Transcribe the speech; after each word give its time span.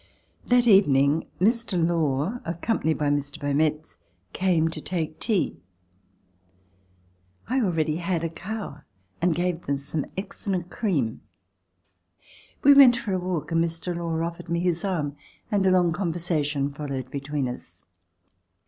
That 0.47 0.65
evening 0.65 1.27
Mr. 1.39 1.77
Law, 1.77 2.39
accompanied 2.43 2.97
by 2.97 3.09
Mr. 3.11 3.39
Beau 3.39 3.53
metz, 3.53 3.99
came 4.33 4.67
to 4.69 4.81
take 4.81 5.19
tea. 5.19 5.61
I 7.47 7.61
already 7.61 7.97
had 7.97 8.23
a 8.23 8.29
cow 8.29 8.81
and 9.21 9.35
gave 9.35 9.67
them 9.67 9.77
some 9.77 10.07
excellent 10.17 10.71
cream. 10.71 11.21
We 12.63 12.73
went 12.73 12.97
for 12.97 13.13
a 13.13 13.19
walk, 13.19 13.51
and 13.51 13.63
Mr. 13.63 13.95
Law 13.95 14.19
offered 14.25 14.49
me 14.49 14.59
his 14.61 14.83
arm 14.83 15.15
and 15.51 15.67
a 15.67 15.71
long 15.71 15.91
conversation 15.91 16.73
followed 16.73 17.11
between 17.11 17.47
us. 17.47 17.83